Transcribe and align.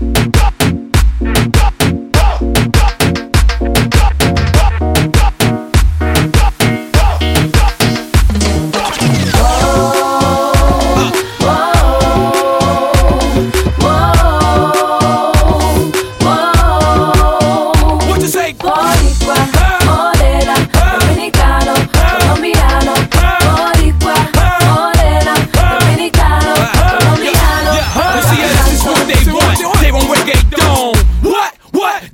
What 0.00 0.39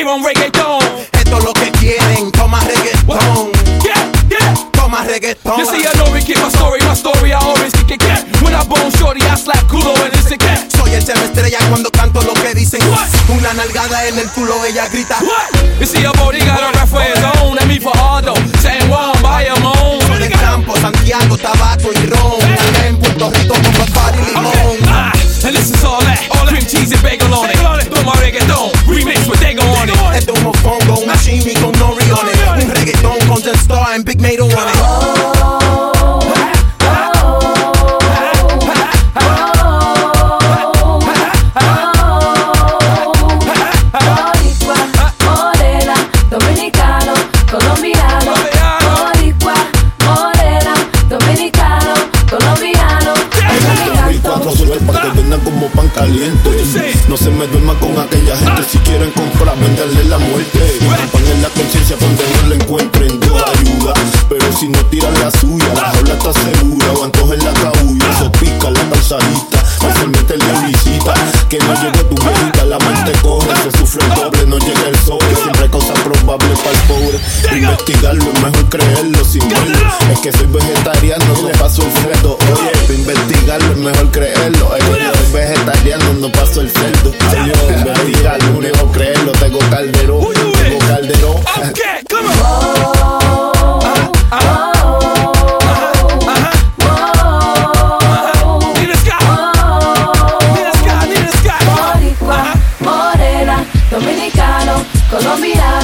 What? 0.00 0.06
They 0.06 0.06
want 0.06 0.24
reggaeton. 0.24 0.80
Esto 1.12 1.38
es 1.38 1.44
lo 1.44 1.52
que 1.52 1.70
quieren, 1.72 2.32
toma 2.32 2.60
reggaetón, 2.60 3.52
Yeah, 3.84 4.10
yeah. 4.30 4.54
toma 4.72 5.04
reggaetón. 5.04 5.58
You 5.58 5.66
see, 5.66 5.84
I 5.86 5.92
know 5.98 6.10
we 6.12 6.22
keep 6.22 6.38
my 6.38 6.48
story, 6.48 6.80
my 6.88 6.94
story 6.94 7.32
I 7.32 7.38
always 7.38 7.72
kick 7.86 8.00
it. 8.00 8.02
Yeah. 8.02 8.24
When 8.42 8.54
I 8.54 8.64
bone 8.64 8.90
shorty, 8.96 9.20
I 9.20 9.36
slap 9.36 9.60
culo 9.68 9.92
and 10.02 10.14
it's 10.14 10.30
a 10.30 10.38
cat. 10.38 10.70
Soy 10.72 10.94
el 10.94 11.02
estrella 11.02 11.58
cuando 11.68 11.90
canto 11.90 12.22
lo 12.22 12.32
que 12.32 12.54
dicen. 12.54 12.80
What? 12.88 13.08
Una 13.28 13.52
nalgada 13.52 14.06
en 14.06 14.18
el 14.18 14.28
culo, 14.30 14.64
ella 14.64 14.88
grita. 14.88 15.18
What? 15.20 15.80
You 15.80 15.86
see, 15.86 16.04
a 16.04 16.12
body 16.12 16.38
got 16.40 16.62
a 16.62 16.72
rap 16.72 16.88
for 16.88 17.02
his 17.02 17.22
own. 17.42 17.58
And 17.58 17.68
me 17.68 17.78
for 17.78 17.92
Hardo. 17.94 18.34
San 18.62 18.88
Juan, 18.88 19.12
by 19.20 19.48
a 19.48 19.54
de 20.18 20.30
campo, 20.30 20.76
Santiago, 20.80 21.36
tabaco 21.36 21.90
y 21.92 22.06
ron. 22.06 22.40
Acá 22.40 22.86
en 22.86 22.96
Puerto 22.96 23.30
Rico 23.30 23.54
con 23.54 23.89
No 56.00 57.16
se 57.16 57.28
me 57.28 57.46
duerma 57.48 57.74
con 57.78 57.90
aquella 57.98 58.34
gente. 58.34 58.64
Si 58.64 58.78
quieren 58.78 59.10
comprar, 59.10 59.54
venderle 59.58 60.04
la 60.04 60.16
muerte. 60.16 60.58
Pan 61.12 61.26
en 61.26 61.42
la 61.42 61.48
conciencia 61.50 61.94
donde 62.00 62.24
no 62.24 62.48
la 62.48 62.54
encuentren. 62.54 63.20
Dios 63.20 63.42
ayuda, 63.58 63.92
pero 64.26 64.50
si 64.58 64.68
no 64.68 64.78
tiran 64.86 65.12
la 65.20 65.30
suya, 65.30 65.66
la 65.74 65.90
jaula 65.92 66.14
está 66.14 66.32
segura. 66.32 66.92
O 66.92 67.04
antojen 67.04 67.44
la 67.44 67.52
cabulla, 67.52 68.10
eso 68.12 68.32
pica 68.32 68.70
la 68.70 68.80
calzadita. 68.88 69.58
Fácilmente 69.58 70.38
le 70.38 70.68
visita. 70.68 71.12
Que 71.50 71.58
no 71.58 71.74
llegue 71.74 72.04
tu 72.04 72.14
viejita, 72.14 72.64
la 72.64 72.78
mente 72.78 73.12
corre. 73.20 73.54
Se 73.62 73.78
sufre 73.78 74.02
el 74.06 74.14
doble, 74.14 74.46
no 74.46 74.58
llega 74.58 74.88
el 74.88 74.96
sobre. 75.00 75.36
Siempre 75.36 75.64
hay 75.64 75.68
cosas 75.68 75.98
probables 76.00 76.58
para 76.60 76.70
el 76.70 76.82
pobre. 76.88 77.20
Investigarlo 77.58 78.24
es 78.24 78.40
mejor 78.40 78.68
creerlo 78.70 79.24
sin 79.26 79.46
verlo. 79.50 79.78
Es 80.10 80.18
que 80.20 80.32
soy 80.32 80.46
vegetariano, 80.46 81.24
no 81.42 81.48
paso 81.58 81.82
el 81.82 81.92
cerdo. 81.92 82.38
Oye, 82.54 82.94
investigarlo 82.94 83.72
es 83.72 83.78
mejor 83.78 84.10
creerlo 84.10 84.70
cuando 86.20 86.38
paso 86.38 86.60
el 86.60 86.70
cerdo. 86.70 87.12
Adiós, 87.30 87.56
mentira, 87.82 88.36
lo 88.38 88.58
único 88.58 88.92
creerlo. 88.92 89.32
Tengo 89.32 89.58
calderón, 89.70 90.26
tengo 90.34 90.78
calderón. 90.80 91.42
Come 92.10 92.28
on. 92.28 92.34
Oh, 92.42 93.82
oh, 94.30 94.32
oh, 94.32 94.60
Colombiano 105.10 105.79